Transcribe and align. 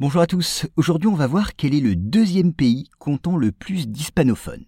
Bonjour 0.00 0.22
à 0.22 0.26
tous, 0.26 0.64
aujourd'hui 0.76 1.08
on 1.08 1.14
va 1.14 1.26
voir 1.26 1.54
quel 1.56 1.74
est 1.74 1.80
le 1.80 1.94
deuxième 1.94 2.54
pays 2.54 2.88
comptant 2.98 3.36
le 3.36 3.52
plus 3.52 3.86
d'hispanophones. 3.86 4.64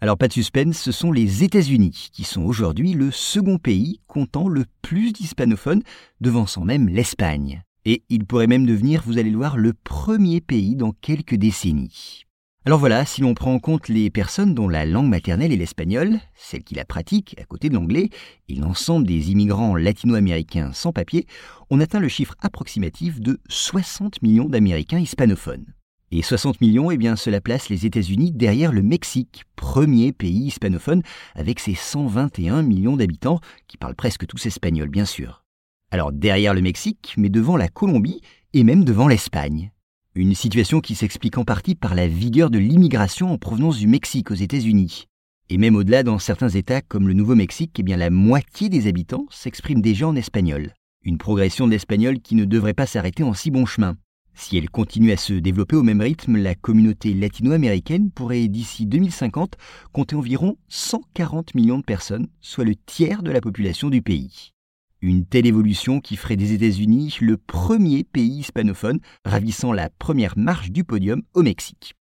Alors 0.00 0.16
pas 0.16 0.28
de 0.28 0.32
suspense, 0.32 0.78
ce 0.78 0.92
sont 0.92 1.10
les 1.10 1.42
États-Unis 1.42 2.10
qui 2.12 2.22
sont 2.22 2.44
aujourd'hui 2.44 2.92
le 2.92 3.10
second 3.10 3.58
pays 3.58 4.00
comptant 4.06 4.46
le 4.46 4.64
plus 4.82 5.12
d'hispanophones, 5.12 5.82
devançant 6.20 6.64
même 6.64 6.88
l'Espagne. 6.88 7.64
Et 7.84 8.04
il 8.10 8.26
pourrait 8.26 8.46
même 8.46 8.64
devenir, 8.64 9.02
vous 9.04 9.18
allez 9.18 9.30
le 9.30 9.38
voir, 9.38 9.56
le 9.56 9.72
premier 9.72 10.40
pays 10.40 10.76
dans 10.76 10.92
quelques 10.92 11.34
décennies. 11.34 12.25
Alors 12.66 12.80
voilà, 12.80 13.04
si 13.04 13.20
l'on 13.20 13.32
prend 13.32 13.54
en 13.54 13.60
compte 13.60 13.88
les 13.88 14.10
personnes 14.10 14.52
dont 14.52 14.68
la 14.68 14.84
langue 14.84 15.08
maternelle 15.08 15.52
est 15.52 15.56
l'espagnol, 15.56 16.18
celle 16.34 16.64
qui 16.64 16.74
la 16.74 16.84
pratiquent 16.84 17.36
à 17.40 17.44
côté 17.44 17.68
de 17.68 17.74
l'anglais, 17.74 18.08
et 18.48 18.56
l'ensemble 18.56 19.06
des 19.06 19.30
immigrants 19.30 19.76
latino-américains 19.76 20.72
sans 20.72 20.92
papier, 20.92 21.28
on 21.70 21.78
atteint 21.78 22.00
le 22.00 22.08
chiffre 22.08 22.34
approximatif 22.40 23.20
de 23.20 23.38
60 23.48 24.20
millions 24.20 24.48
d'Américains 24.48 24.98
hispanophones. 24.98 25.74
Et 26.10 26.22
60 26.22 26.60
millions, 26.60 26.90
eh 26.90 26.96
bien, 26.96 27.14
cela 27.14 27.40
place 27.40 27.68
les 27.68 27.86
États-Unis 27.86 28.32
derrière 28.32 28.72
le 28.72 28.82
Mexique, 28.82 29.44
premier 29.54 30.10
pays 30.12 30.46
hispanophone, 30.46 31.02
avec 31.36 31.60
ses 31.60 31.76
121 31.76 32.62
millions 32.62 32.96
d'habitants, 32.96 33.38
qui 33.68 33.76
parlent 33.76 33.94
presque 33.94 34.26
tous 34.26 34.44
espagnol, 34.44 34.88
bien 34.88 35.04
sûr. 35.04 35.44
Alors 35.92 36.10
derrière 36.10 36.52
le 36.52 36.62
Mexique, 36.62 37.14
mais 37.16 37.28
devant 37.28 37.56
la 37.56 37.68
Colombie, 37.68 38.22
et 38.54 38.64
même 38.64 38.82
devant 38.82 39.06
l'Espagne. 39.06 39.70
Une 40.18 40.34
situation 40.34 40.80
qui 40.80 40.94
s'explique 40.94 41.36
en 41.36 41.44
partie 41.44 41.74
par 41.74 41.94
la 41.94 42.08
vigueur 42.08 42.48
de 42.48 42.58
l'immigration 42.58 43.30
en 43.30 43.36
provenance 43.36 43.76
du 43.76 43.86
Mexique 43.86 44.30
aux 44.30 44.34
États-Unis. 44.34 45.04
Et 45.50 45.58
même 45.58 45.76
au-delà, 45.76 46.02
dans 46.04 46.18
certains 46.18 46.48
États 46.48 46.80
comme 46.80 47.06
le 47.06 47.12
Nouveau-Mexique, 47.12 47.78
eh 47.78 47.82
bien 47.82 47.98
la 47.98 48.08
moitié 48.08 48.70
des 48.70 48.86
habitants 48.86 49.26
s'expriment 49.28 49.82
déjà 49.82 50.08
en 50.08 50.16
espagnol. 50.16 50.72
Une 51.04 51.18
progression 51.18 51.66
de 51.66 51.72
l'espagnol 51.72 52.20
qui 52.20 52.34
ne 52.34 52.46
devrait 52.46 52.72
pas 52.72 52.86
s'arrêter 52.86 53.24
en 53.24 53.34
si 53.34 53.50
bon 53.50 53.66
chemin. 53.66 53.98
Si 54.32 54.56
elle 54.56 54.70
continue 54.70 55.12
à 55.12 55.18
se 55.18 55.34
développer 55.34 55.76
au 55.76 55.82
même 55.82 56.00
rythme, 56.00 56.38
la 56.38 56.54
communauté 56.54 57.12
latino-américaine 57.12 58.10
pourrait 58.10 58.48
d'ici 58.48 58.86
2050 58.86 59.58
compter 59.92 60.16
environ 60.16 60.56
140 60.68 61.54
millions 61.54 61.78
de 61.78 61.84
personnes, 61.84 62.28
soit 62.40 62.64
le 62.64 62.74
tiers 62.74 63.22
de 63.22 63.32
la 63.32 63.42
population 63.42 63.90
du 63.90 64.00
pays. 64.00 64.54
Une 65.02 65.26
telle 65.26 65.46
évolution 65.46 66.00
qui 66.00 66.16
ferait 66.16 66.36
des 66.36 66.54
États-Unis 66.54 67.18
le 67.20 67.36
premier 67.36 68.02
pays 68.02 68.38
hispanophone, 68.38 69.00
ravissant 69.24 69.72
la 69.72 69.90
première 69.90 70.38
marche 70.38 70.70
du 70.70 70.84
podium 70.84 71.22
au 71.34 71.42
Mexique. 71.42 71.94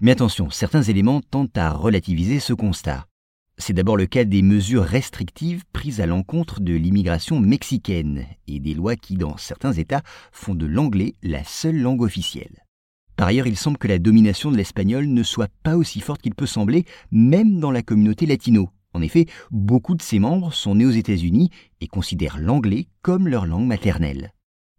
Mais 0.00 0.10
attention, 0.10 0.50
certains 0.50 0.82
éléments 0.82 1.22
tentent 1.22 1.56
à 1.56 1.72
relativiser 1.72 2.40
ce 2.40 2.52
constat. 2.52 3.06
C'est 3.56 3.72
d'abord 3.72 3.96
le 3.96 4.06
cas 4.06 4.24
des 4.24 4.42
mesures 4.42 4.84
restrictives 4.84 5.64
prises 5.72 6.00
à 6.00 6.06
l'encontre 6.06 6.60
de 6.60 6.74
l'immigration 6.74 7.40
mexicaine 7.40 8.26
et 8.48 8.60
des 8.60 8.74
lois 8.74 8.96
qui, 8.96 9.16
dans 9.16 9.36
certains 9.36 9.72
États, 9.72 10.02
font 10.30 10.54
de 10.54 10.66
l'anglais 10.66 11.14
la 11.22 11.44
seule 11.44 11.80
langue 11.80 12.02
officielle. 12.02 12.64
Par 13.16 13.28
ailleurs, 13.28 13.46
il 13.46 13.56
semble 13.56 13.78
que 13.78 13.88
la 13.88 13.98
domination 13.98 14.50
de 14.50 14.56
l'espagnol 14.56 15.06
ne 15.06 15.22
soit 15.22 15.50
pas 15.62 15.76
aussi 15.76 16.00
forte 16.00 16.20
qu'il 16.20 16.34
peut 16.34 16.46
sembler, 16.46 16.84
même 17.10 17.60
dans 17.60 17.70
la 17.70 17.82
communauté 17.82 18.26
latino, 18.26 18.70
en 18.94 19.02
effet, 19.02 19.26
beaucoup 19.50 19.94
de 19.94 20.02
ses 20.02 20.18
membres 20.18 20.52
sont 20.52 20.74
nés 20.74 20.86
aux 20.86 20.90
États-Unis 20.90 21.50
et 21.80 21.86
considèrent 21.86 22.38
l'anglais 22.38 22.88
comme 23.00 23.28
leur 23.28 23.46
langue 23.46 23.66
maternelle. 23.66 24.32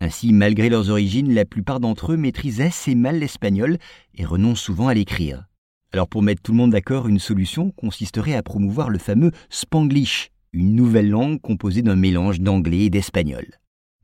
Ainsi, 0.00 0.32
malgré 0.32 0.68
leurs 0.68 0.90
origines, 0.90 1.34
la 1.34 1.44
plupart 1.44 1.80
d'entre 1.80 2.12
eux 2.12 2.16
maîtrisent 2.16 2.60
assez 2.60 2.94
mal 2.94 3.18
l'espagnol 3.18 3.78
et 4.14 4.24
renoncent 4.24 4.62
souvent 4.62 4.88
à 4.88 4.94
l'écrire. 4.94 5.44
Alors 5.92 6.08
pour 6.08 6.22
mettre 6.22 6.42
tout 6.42 6.52
le 6.52 6.58
monde 6.58 6.72
d'accord, 6.72 7.08
une 7.08 7.18
solution 7.18 7.70
consisterait 7.72 8.34
à 8.34 8.42
promouvoir 8.42 8.90
le 8.90 8.98
fameux 8.98 9.32
Spanglish, 9.50 10.30
une 10.52 10.74
nouvelle 10.74 11.08
langue 11.08 11.40
composée 11.40 11.82
d'un 11.82 11.96
mélange 11.96 12.40
d'anglais 12.40 12.84
et 12.84 12.90
d'espagnol. 12.90 13.46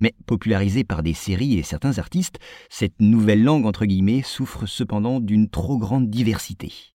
Mais 0.00 0.14
popularisée 0.26 0.84
par 0.84 1.02
des 1.02 1.14
séries 1.14 1.58
et 1.58 1.62
certains 1.62 1.98
artistes, 1.98 2.38
cette 2.68 3.00
nouvelle 3.00 3.44
langue 3.44 3.66
entre 3.66 3.84
guillemets 3.84 4.22
souffre 4.22 4.66
cependant 4.66 5.20
d'une 5.20 5.48
trop 5.48 5.78
grande 5.78 6.10
diversité. 6.10 6.93